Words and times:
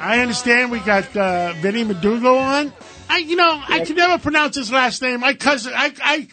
I 0.00 0.20
understand 0.20 0.70
we 0.70 0.80
got 0.80 1.16
uh, 1.16 1.52
Vinny 1.54 1.84
Madugo 1.84 2.38
on. 2.38 2.72
I, 3.08 3.18
you 3.18 3.36
know, 3.36 3.62
I 3.68 3.80
can 3.80 3.96
never 3.96 4.18
pronounce 4.18 4.56
his 4.56 4.70
last 4.70 5.00
name. 5.00 5.20
My 5.20 5.34
cousin, 5.34 5.72
I, 5.74 5.92
I, 6.02 6.28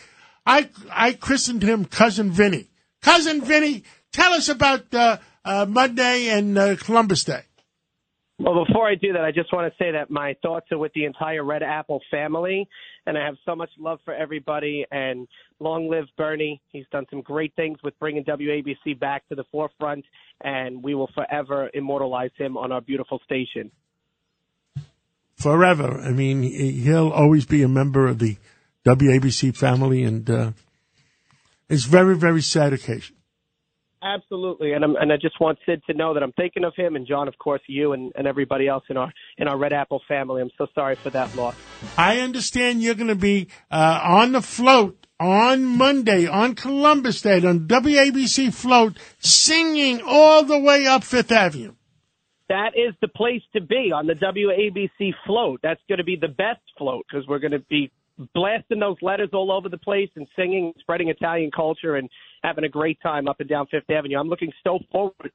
I, 0.46 0.70
I 0.92 1.14
christened 1.14 1.64
him 1.64 1.86
Cousin 1.86 2.32
Vinny. 2.32 2.70
Cousin 3.02 3.42
Vinny, 3.42 3.84
tell 4.12 4.34
us 4.34 4.50
about 4.50 4.94
uh, 4.94 5.18
uh, 5.46 5.66
Monday 5.68 6.30
and 6.30 6.58
uh, 6.58 6.76
Columbus 6.76 7.24
Day. 7.24 7.44
Well, 8.40 8.66
before 8.66 8.90
I 8.90 8.96
do 8.96 9.14
that, 9.14 9.24
I 9.24 9.32
just 9.32 9.54
want 9.54 9.72
to 9.72 9.84
say 9.84 9.92
that 9.92 10.10
my 10.10 10.36
thoughts 10.42 10.66
are 10.72 10.78
with 10.78 10.92
the 10.94 11.06
entire 11.06 11.44
Red 11.44 11.62
Apple 11.62 12.02
family, 12.10 12.68
and 13.06 13.16
I 13.18 13.24
have 13.24 13.36
so 13.46 13.56
much 13.56 13.70
love 13.78 14.00
for 14.04 14.14
everybody. 14.14 14.86
And 14.92 15.28
long 15.60 15.88
live 15.88 16.06
Bernie. 16.18 16.60
He's 16.72 16.86
done 16.92 17.06
some 17.12 17.22
great 17.22 17.54
things 17.56 17.78
with 17.84 17.98
bringing 18.00 18.24
WABC 18.24 19.00
back 19.00 19.28
to 19.30 19.36
the 19.36 19.44
forefront, 19.52 20.04
and 20.42 20.84
we 20.84 20.96
will 20.96 21.10
forever 21.14 21.70
immortalize 21.74 22.32
him 22.38 22.58
on 22.58 22.72
our 22.72 22.82
beautiful 22.82 23.20
station. 23.24 23.72
Forever. 25.36 26.00
I 26.02 26.12
mean, 26.12 26.42
he- 26.44 26.82
he'll 26.82 27.10
always 27.10 27.46
be 27.46 27.62
a 27.64 27.68
member 27.68 28.08
of 28.08 28.20
the 28.20 28.38
WABC 28.86 29.56
family, 29.56 30.04
and 30.04 30.30
uh, 30.30 30.52
it's 31.70 31.86
very, 31.86 32.16
very 32.16 32.42
sad 32.42 32.74
occasion. 32.74 33.16
Absolutely, 34.04 34.74
and 34.74 34.84
I'm, 34.84 34.98
and 34.98 35.14
I 35.14 35.16
just 35.16 35.40
want 35.40 35.60
Sid 35.66 35.82
to 35.88 35.94
know 35.94 36.14
that 36.14 36.22
I'm 36.22 36.34
thinking 36.34 36.66
of 36.66 36.76
him, 36.76 36.98
and 36.98 37.08
John, 37.08 37.30
of 37.30 37.38
course, 37.38 37.62
you 37.68 37.94
and, 37.94 38.12
and 38.16 38.28
everybody 38.28 38.68
else 38.68 38.84
in 38.90 38.98
our 38.98 39.14
in 39.38 39.48
our 39.48 39.58
Red 39.58 39.72
Apple 39.72 40.02
family. 40.10 40.42
I'm 40.42 40.52
so 40.58 40.68
sorry 40.76 40.96
for 40.96 41.10
that 41.12 41.34
loss. 41.38 41.56
I 41.98 42.20
understand 42.20 42.84
you're 42.84 42.96
going 42.96 43.08
to 43.08 43.16
be 43.16 43.48
uh, 43.72 44.02
on 44.04 44.34
the 44.34 44.42
float 44.42 45.08
on 45.22 45.66
Monday 45.66 46.28
on 46.28 46.56
Columbus 46.56 47.22
Day 47.22 47.46
on 47.46 47.62
WABC 47.62 48.54
float, 48.54 48.98
singing 49.20 50.02
all 50.06 50.44
the 50.44 50.60
way 50.60 50.86
up 50.86 51.06
Fifth 51.06 51.32
Avenue. 51.32 51.74
That 52.50 52.72
is 52.76 52.94
the 53.00 53.08
place 53.08 53.42
to 53.54 53.62
be 53.62 53.94
on 53.96 54.06
the 54.06 54.16
WABC 54.16 55.14
float. 55.26 55.62
That's 55.64 55.82
going 55.88 56.00
to 56.00 56.04
be 56.04 56.18
the 56.20 56.28
best 56.28 56.62
float 56.78 57.06
because 57.10 57.26
we're 57.26 57.40
going 57.40 57.52
to 57.52 57.64
be 57.70 57.90
blasting 58.34 58.80
those 58.80 58.98
letters 59.02 59.30
all 59.34 59.52
over 59.52 59.70
the 59.70 59.78
place 59.78 60.10
and 60.16 60.28
singing, 60.36 60.74
spreading 60.80 61.08
Italian 61.08 61.52
culture, 61.52 61.96
and 61.96 62.10
having 62.44 62.64
a 62.64 62.70
great 62.70 63.00
time 63.02 63.28
up 63.28 63.40
and 63.40 63.50
down 63.50 63.68
Fifth 63.68 63.90
Avenue. 63.90 64.18
I'm 64.18 64.28
looking 64.28 64.52
so 64.64 64.80
forward. 64.92 65.32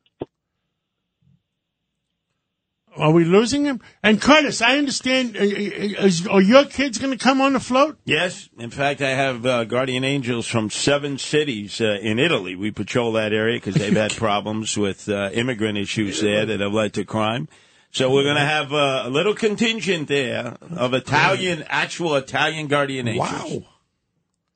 Are 2.96 3.12
we 3.12 3.24
losing 3.24 3.64
him? 3.64 3.80
And 4.02 4.20
Curtis, 4.20 4.60
I 4.60 4.76
understand. 4.76 5.36
uh, 5.36 5.40
uh, 5.40 5.44
Is, 5.44 6.26
are 6.26 6.40
your 6.40 6.64
kids 6.64 6.98
going 6.98 7.16
to 7.16 7.22
come 7.22 7.40
on 7.40 7.52
the 7.52 7.60
float? 7.60 7.96
Yes. 8.04 8.48
In 8.58 8.70
fact, 8.70 9.00
I 9.00 9.10
have 9.10 9.46
uh, 9.46 9.64
guardian 9.64 10.02
angels 10.02 10.48
from 10.48 10.68
seven 10.68 11.16
cities 11.16 11.80
uh, 11.80 11.98
in 12.02 12.18
Italy. 12.18 12.56
We 12.56 12.72
patrol 12.72 13.12
that 13.12 13.32
area 13.32 13.58
because 13.58 13.74
they've 13.76 13.92
had 13.94 14.12
problems 14.16 14.76
with 14.76 15.08
uh, 15.08 15.30
immigrant 15.32 15.78
issues 15.78 16.20
there 16.20 16.44
that 16.46 16.58
have 16.60 16.72
led 16.72 16.94
to 16.94 17.04
crime. 17.04 17.48
So 17.92 18.10
we're 18.12 18.24
going 18.24 18.36
to 18.36 18.40
have 18.40 18.72
uh, 18.72 19.02
a 19.06 19.10
little 19.10 19.34
contingent 19.34 20.08
there 20.08 20.56
of 20.76 20.92
Italian, 20.92 21.64
actual 21.68 22.16
Italian 22.16 22.66
guardian 22.66 23.06
angels. 23.06 23.30
Wow. 23.30 23.62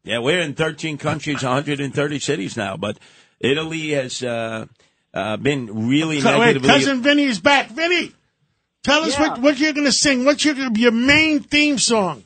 Yeah, 0.04 0.18
we're 0.18 0.40
in 0.40 0.54
13 0.54 0.98
countries, 0.98 1.42
130 1.42 2.18
cities 2.18 2.56
now, 2.56 2.76
but 2.76 2.98
Italy 3.40 3.90
has 3.90 4.22
uh, 4.22 4.66
uh, 5.14 5.36
been 5.36 5.88
really 5.88 6.20
Co- 6.20 6.32
Wait, 6.40 6.46
negatively. 6.46 6.68
cousin 6.68 7.02
Vinny 7.02 7.24
is 7.24 7.40
back. 7.40 7.68
Vinny, 7.70 8.12
tell 8.82 9.02
us 9.04 9.16
Yeah. 9.18 9.28
what, 9.30 9.40
what 9.40 9.58
you're 9.58 9.72
going 9.72 9.86
to 9.86 9.92
sing. 9.92 10.24
What's 10.24 10.44
your 10.44 10.56
your 10.74 10.90
main 10.92 11.40
theme 11.40 11.78
song? 11.78 12.24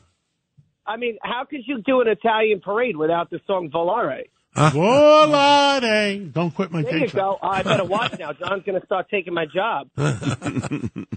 I 0.87 0.97
mean, 0.97 1.17
how 1.21 1.43
could 1.45 1.61
you 1.67 1.81
do 1.85 2.01
an 2.01 2.07
Italian 2.07 2.61
parade 2.61 2.95
without 2.97 3.29
the 3.29 3.39
song 3.45 3.69
Volare? 3.69 4.23
Volare. 4.55 6.31
Don't 6.33 6.49
quit 6.55 6.71
my 6.71 6.81
There 6.81 6.93
you 6.93 6.99
theme 7.01 7.09
song. 7.09 7.37
go. 7.41 7.47
I 7.47 7.61
better 7.61 7.83
watch 7.83 8.17
now. 8.17 8.33
John's 8.33 8.63
going 8.63 8.79
to 8.79 8.85
start 8.87 9.07
taking 9.11 9.33
my 9.35 9.45
job. 9.45 9.89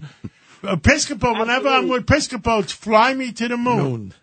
Episcopal. 0.63 1.33
Whenever 1.39 1.69
I'm 1.69 1.87
with 1.87 2.03
Episcopal, 2.03 2.59
it's 2.59 2.71
fly 2.71 3.13
me 3.15 3.31
to 3.31 3.47
the 3.47 3.57
moon. 3.57 4.13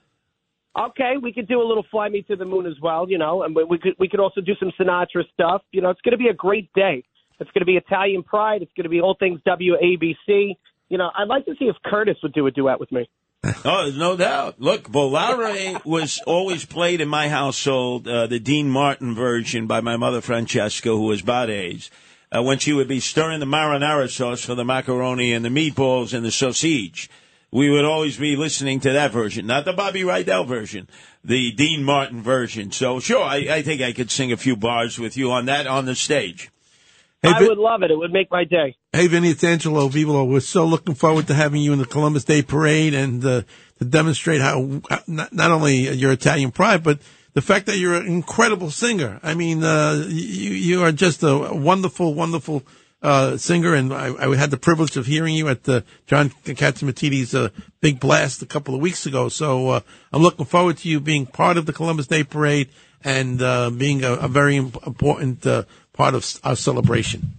Okay, 0.79 1.15
we 1.21 1.33
could 1.33 1.49
do 1.49 1.61
a 1.61 1.67
little 1.67 1.85
"Fly 1.91 2.09
Me 2.09 2.23
to 2.23 2.37
the 2.37 2.45
Moon" 2.45 2.67
as 2.67 2.79
well, 2.81 3.09
you 3.09 3.19
know, 3.19 3.43
and 3.43 3.55
we, 3.55 3.79
could 3.79 3.95
we 3.99 4.09
could 4.09 4.21
also 4.21 4.41
do 4.41 4.53
some 4.61 4.71
Sinatra 4.79 5.25
stuff. 5.33 5.63
You 5.73 5.83
know, 5.83 5.91
it's 5.91 6.01
going 6.03 6.13
to 6.13 6.19
be 6.19 6.29
a 6.29 6.35
great 6.35 6.73
day. 6.73 7.05
It's 7.41 7.51
going 7.51 7.63
to 7.63 7.67
be 7.67 7.77
Italian 7.77 8.23
Pride. 8.23 8.63
It's 8.63 8.73
going 8.77 8.85
to 8.85 8.91
be 8.91 9.01
all 9.01 9.17
things 9.19 9.41
WABC. 9.47 10.57
You 10.89 10.99
know, 10.99 11.11
I'd 11.17 11.29
like 11.29 11.45
to 11.47 11.55
see 11.59 11.67
if 11.67 11.77
Curtis 11.85 12.17
would 12.23 12.33
do 12.33 12.47
a 12.47 12.51
duet 12.51 12.81
with 12.81 12.93
me. 12.93 13.09
Oh, 13.65 13.91
no 13.95 14.17
doubt. 14.17 14.61
Look, 14.61 14.89
Volare 14.91 15.85
was 15.85 16.21
always 16.27 16.65
played 16.65 17.01
in 17.01 17.09
my 17.09 17.29
household, 17.29 18.07
uh, 18.09 18.27
the 18.27 18.41
Dean 18.41 18.69
Martin 18.69 19.15
version 19.15 19.67
by 19.67 19.81
my 19.81 19.97
mother 19.97 20.21
Francesca, 20.21 20.89
who 20.89 21.07
was 21.07 21.23
Bade's, 21.23 21.91
uh, 22.33 22.43
when 22.43 22.59
she 22.59 22.73
would 22.73 22.89
be 22.89 23.01
stirring 23.01 23.41
the 23.41 23.47
marinara 23.47 24.11
sauce 24.11 24.45
for 24.45 24.57
the 24.57 24.65
macaroni 24.65 25.33
and 25.33 25.45
the 25.45 25.49
meatballs 25.49 26.13
and 26.13 26.25
the 26.25 26.33
sausage. 26.33 27.09
We 27.51 27.71
would 27.71 27.85
always 27.85 28.19
be 28.19 28.37
listening 28.37 28.81
to 28.81 28.93
that 28.93 29.11
version, 29.11 29.47
not 29.47 29.65
the 29.65 29.73
Bobby 29.73 30.03
Rydell 30.03 30.47
version, 30.47 30.87
the 31.25 31.51
Dean 31.53 31.83
Martin 31.83 32.23
version. 32.23 32.73
So, 32.73 33.01
sure, 33.01 33.23
I, 33.23 33.37
I 33.37 33.63
think 33.63 33.81
I 33.81 33.93
could 33.93 34.11
sing 34.11 34.33
a 34.33 34.37
few 34.37 34.55
bars 34.55 34.99
with 34.99 35.17
you 35.17 35.31
on 35.33 35.47
that 35.47 35.67
on 35.67 35.87
the 35.87 35.95
stage. 35.95 36.51
Hey, 37.23 37.31
I 37.31 37.39
Vin- 37.39 37.49
would 37.49 37.59
love 37.59 37.83
it. 37.83 37.91
It 37.91 37.97
would 37.97 38.13
make 38.13 38.31
my 38.31 38.45
day. 38.45 38.77
Hey, 38.93 39.07
Vinny, 39.07 39.31
it's 39.31 39.43
Angelo 39.43 39.89
Vivolo. 39.89 40.25
We're 40.25 40.41
so 40.41 40.67
looking 40.67 40.95
forward 40.95 41.27
to 41.29 41.35
having 41.35 41.63
you 41.63 41.73
in 41.73 41.79
the 41.79 41.87
Columbus 41.87 42.25
Day 42.25 42.43
Parade 42.43 42.95
and 42.95 43.25
uh, 43.25 43.43
to 43.79 43.85
demonstrate 43.85 44.41
how, 44.41 44.83
how 44.89 45.01
not, 45.07 45.33
not 45.33 45.51
only 45.51 45.89
your 45.95 46.13
Italian 46.13 46.53
pride, 46.53 46.83
but 46.83 47.01
the 47.33 47.43
fact 47.43 47.67
that 47.67 47.79
you're 47.79 47.95
an 47.95 48.07
incredible 48.07 48.71
singer. 48.71 49.21
I 49.23 49.35
mean, 49.35 49.65
uh, 49.65 50.05
you, 50.09 50.51
you 50.51 50.83
are 50.83 50.93
just 50.93 51.23
a 51.23 51.51
wonderful, 51.53 52.15
wonderful 52.15 52.63
uh, 53.03 53.37
singer, 53.37 53.75
and 53.75 53.93
I, 53.93 54.15
I 54.15 54.37
had 54.37 54.51
the 54.51 54.57
privilege 54.57 54.97
of 54.97 55.07
hearing 55.07 55.35
you 55.35 55.49
at 55.49 55.65
the 55.65 55.85
John 56.07 56.31
Catsimatidis 56.31 57.35
uh, 57.35 57.51
Big 57.81 58.01
Blast 58.01 58.43
a 58.43 58.47
couple 58.47 58.75
of 58.75 58.81
weeks 58.81 59.07
ago. 59.07 59.29
So 59.29 59.69
uh, 59.69 59.81
I'm 60.13 60.23
looking 60.23 60.47
forward 60.47 60.79
to 60.79 60.89
you 60.89 61.01
being 61.01 61.27
part 61.27 61.57
of 61.57 61.67
the 61.67 61.73
Columbus 61.73 62.07
Day 62.07 62.25
Parade 62.25 62.69
and 63.05 63.41
uh, 63.41 63.71
being 63.71 64.05
a, 64.05 64.15
a 64.15 64.29
very 64.29 64.57
important 64.57 65.47
uh, 65.47 65.65
part 65.93 66.15
of 66.15 66.27
our 66.43 66.57
celebration. 66.57 67.35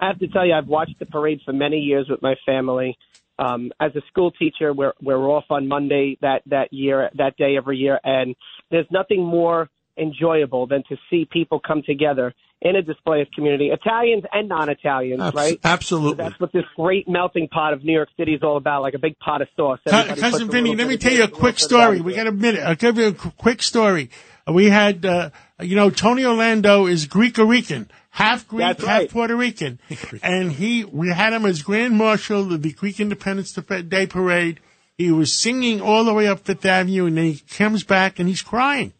I 0.00 0.06
have 0.06 0.18
to 0.20 0.28
tell 0.28 0.46
you, 0.46 0.54
I've 0.54 0.68
watched 0.68 0.98
the 0.98 1.06
parade 1.06 1.40
for 1.44 1.52
many 1.52 1.78
years 1.78 2.06
with 2.08 2.22
my 2.22 2.36
family. 2.46 2.96
Um, 3.38 3.72
as 3.78 3.94
a 3.94 4.00
school 4.08 4.32
teacher, 4.32 4.72
we're 4.72 4.94
we're 5.00 5.28
off 5.28 5.44
on 5.50 5.68
Monday 5.68 6.18
that 6.22 6.42
that 6.46 6.72
year, 6.72 7.10
that 7.14 7.36
day 7.36 7.56
every 7.56 7.76
year, 7.76 8.00
and 8.02 8.34
there's 8.70 8.86
nothing 8.90 9.24
more 9.24 9.68
enjoyable 9.98 10.66
than 10.66 10.82
to 10.88 10.96
see 11.10 11.26
people 11.30 11.60
come 11.60 11.82
together 11.84 12.34
in 12.60 12.74
a 12.74 12.82
display 12.82 13.20
of 13.20 13.28
community, 13.34 13.70
Italians 13.70 14.24
and 14.32 14.48
non-Italians, 14.48 15.20
Abs- 15.20 15.34
right? 15.34 15.60
Absolutely. 15.62 16.16
That's 16.16 16.38
what 16.40 16.52
this 16.52 16.64
great 16.74 17.08
melting 17.08 17.48
pot 17.48 17.72
of 17.72 17.84
New 17.84 17.92
York 17.92 18.08
City 18.16 18.34
is 18.34 18.42
all 18.42 18.56
about, 18.56 18.82
like 18.82 18.94
a 18.94 18.98
big 18.98 19.18
pot 19.18 19.42
of 19.42 19.48
sauce. 19.56 19.78
Everybody 19.86 20.20
Cousin 20.20 20.50
Vinny, 20.50 20.74
let 20.74 20.88
me 20.88 20.96
tell 20.96 21.12
you 21.12 21.24
a 21.24 21.28
quick 21.28 21.34
little 21.34 21.50
bit 21.50 21.54
of 21.54 21.60
story. 21.60 22.00
We 22.00 22.14
got 22.14 22.26
a 22.26 22.32
minute. 22.32 22.62
I'll 22.62 22.74
give 22.74 22.98
you 22.98 23.06
a 23.08 23.12
quick 23.12 23.62
story. 23.62 24.10
We 24.46 24.70
had, 24.70 25.04
uh, 25.04 25.30
you 25.60 25.76
know, 25.76 25.90
Tony 25.90 26.24
Orlando 26.24 26.86
is 26.86 27.06
Greek 27.06 27.38
Rican, 27.38 27.90
half 28.10 28.48
Greek, 28.48 28.60
That's 28.60 28.84
half 28.84 29.00
right. 29.00 29.10
Puerto 29.10 29.36
Rican, 29.36 29.78
and 30.22 30.50
he 30.50 30.84
we 30.84 31.10
had 31.10 31.34
him 31.34 31.44
as 31.44 31.62
Grand 31.62 31.96
Marshal 31.96 32.52
of 32.52 32.62
the 32.62 32.72
Greek 32.72 32.98
Independence 32.98 33.52
Day 33.52 34.06
Parade. 34.06 34.60
He 34.96 35.12
was 35.12 35.32
singing 35.32 35.80
all 35.80 36.04
the 36.04 36.14
way 36.14 36.26
up 36.26 36.40
Fifth 36.40 36.64
Avenue, 36.64 37.06
and 37.06 37.16
then 37.16 37.24
he 37.26 37.38
comes 37.38 37.84
back 37.84 38.18
and 38.18 38.28
he's 38.28 38.42
crying. 38.42 38.92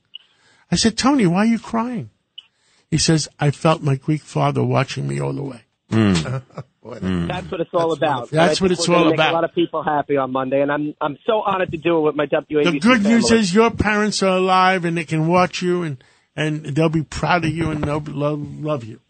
I 0.71 0.77
said, 0.77 0.97
Tony, 0.99 1.27
why 1.27 1.39
are 1.41 1.47
you 1.47 1.59
crying? 1.59 2.11
He 2.91 2.99
says, 2.99 3.29
I 3.39 3.51
felt 3.51 3.83
my 3.83 3.97
Greek 3.97 4.23
father 4.23 4.65
watching 4.65 5.07
me 5.07 5.21
all 5.21 5.33
the 5.33 5.43
way. 5.43 5.63
Mm. 5.91 6.43
Mm. 6.97 7.29
That's 7.29 7.51
what 7.51 7.61
it's 7.61 7.75
all 7.75 7.93
about. 7.93 8.31
That's 8.31 8.61
what 8.61 8.73
it's 8.73 8.89
we're 8.89 8.97
all 8.97 9.05
make 9.07 9.15
about. 9.15 9.33
A 9.33 9.35
lot 9.35 9.45
of 9.45 9.55
people 9.55 9.83
happy 9.83 10.17
on 10.17 10.33
Monday, 10.33 10.63
and 10.63 10.73
I'm 10.73 10.95
I'm 11.01 11.19
so 11.27 11.43
honored 11.43 11.71
to 11.73 11.77
do 11.77 11.99
it 11.99 12.01
with 12.01 12.15
my 12.15 12.27
WABC. 12.27 12.65
The 12.65 12.79
good 12.79 13.03
news 13.03 13.31
is 13.31 13.55
your 13.55 13.71
parents 13.71 14.23
are 14.23 14.39
alive 14.39 14.87
and 14.87 14.97
they 14.97 15.05
can 15.05 15.29
watch 15.29 15.61
you 15.61 15.83
and, 15.83 16.03
and 16.35 16.65
they'll 16.65 16.89
be 16.89 17.03
proud 17.03 17.45
of 17.45 17.51
you 17.51 17.71
and 17.71 17.85
they'll 17.85 18.03
love, 18.07 18.41
love 18.61 18.85
you. 18.85 19.01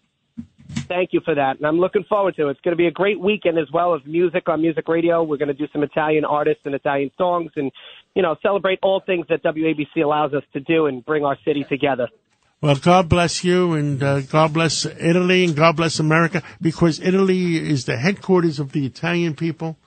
Thank 0.71 1.11
you 1.13 1.21
for 1.25 1.35
that, 1.35 1.57
and 1.57 1.67
I'm 1.67 1.79
looking 1.79 2.05
forward 2.05 2.37
to 2.37 2.49
it. 2.49 2.51
It's 2.51 2.61
going 2.61 2.73
to 2.73 2.77
be 2.77 2.89
a 2.89 2.91
great 2.91 3.19
weekend 3.19 3.59
as 3.59 3.71
well 3.73 3.95
of 3.95 4.07
music 4.07 4.51
on 4.51 4.61
Music 4.61 4.87
Radio. 4.87 5.23
We're 5.23 5.39
going 5.39 5.49
to 5.49 5.55
do 5.55 5.67
some 5.73 5.83
Italian 5.83 6.27
artists 6.27 6.63
and 6.67 6.75
Italian 6.75 7.11
songs, 7.17 7.53
and 7.57 7.73
you 8.19 8.23
know 8.23 8.35
celebrate 8.43 8.81
all 8.83 9.01
things 9.01 9.27
that 9.29 9.45
WABC 9.45 10.03
allows 10.05 10.35
us 10.35 10.43
to 10.53 10.59
do 10.59 10.87
and 10.87 11.07
bring 11.07 11.25
our 11.25 11.39
city 11.45 11.65
together. 11.69 12.09
Well, 12.61 12.75
God 12.75 13.09
bless 13.09 13.45
you, 13.45 13.75
and 13.75 14.03
uh, 14.03 14.23
God 14.23 14.53
bless 14.53 14.85
Italy, 14.85 15.45
and 15.45 15.55
God 15.55 15.77
bless 15.77 16.01
America, 16.01 16.43
because 16.61 16.99
Italy 16.99 17.57
is 17.57 17.85
the 17.85 17.97
headquarters 17.97 18.59
of 18.59 18.73
the 18.73 18.85
Italian 18.85 19.37
people, 19.37 19.79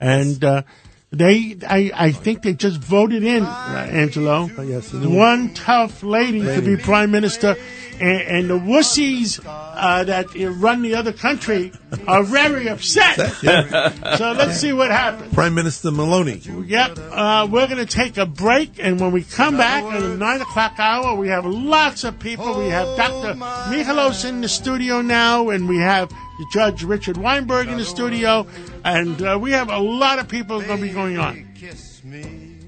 and 0.00 0.42
uh, 0.42 0.62
they, 1.10 1.56
I, 1.66 1.92
I 1.94 2.12
think 2.12 2.42
they 2.42 2.54
just 2.54 2.78
voted 2.78 3.22
in 3.22 3.44
uh, 3.44 3.88
Angelo, 3.90 4.50
yes, 4.62 4.92
one 4.92 5.54
tough 5.54 6.02
lady, 6.02 6.42
to 6.42 6.60
be 6.60 6.76
prime 6.76 7.12
minister, 7.12 7.56
and, 8.00 8.20
and 8.22 8.50
the 8.50 8.58
wussies 8.58 9.40
uh, 9.46 10.04
that 10.04 10.26
run 10.60 10.82
the 10.82 10.96
other 10.96 11.12
country 11.12 11.72
are 12.08 12.24
very 12.24 12.68
upset. 12.68 13.16
so 14.18 14.32
let's 14.32 14.58
see 14.58 14.72
what 14.72 14.90
happens. 14.90 15.32
Prime 15.32 15.54
Minister 15.54 15.90
Meloni. 15.90 16.68
Yep. 16.68 16.98
Uh, 16.98 17.46
we're 17.50 17.68
going 17.68 17.78
to 17.78 17.86
take 17.86 18.16
a 18.16 18.26
break, 18.26 18.78
and 18.78 19.00
when 19.00 19.12
we 19.12 19.22
come 19.22 19.56
back 19.56 19.84
at 19.84 20.00
the 20.00 20.16
9 20.16 20.40
o'clock 20.40 20.74
hour, 20.78 21.14
we 21.14 21.28
have 21.28 21.46
lots 21.46 22.02
of 22.02 22.18
people. 22.18 22.58
We 22.58 22.68
have 22.68 22.96
Dr. 22.96 23.34
Michalos 23.34 24.28
in 24.28 24.40
the 24.40 24.48
studio 24.48 25.02
now, 25.02 25.50
and 25.50 25.68
we 25.68 25.78
have 25.78 26.12
Judge 26.52 26.84
Richard 26.84 27.16
Weinberg 27.16 27.68
in 27.68 27.78
the 27.78 27.84
studio, 27.84 28.46
and 28.84 29.20
uh, 29.22 29.38
we 29.40 29.50
have 29.52 29.70
a 29.70 29.78
lot 29.78 30.18
of 30.18 30.28
people 30.28 30.60
going 30.60 30.80
to 30.80 30.86
be 30.86 30.92
going 30.92 31.18
on. 31.18 31.48
Kiss 31.54 32.02
me. 32.04 32.58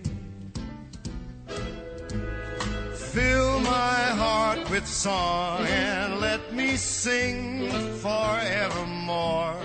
Fill 2.95 3.61
my 3.61 3.69
heart 3.69 4.71
with 4.71 4.87
song 4.87 5.67
and 5.67 6.21
let 6.21 6.53
me 6.55 6.77
sing 6.77 7.71
forevermore. 8.01 9.57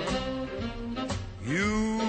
You 1.46 2.03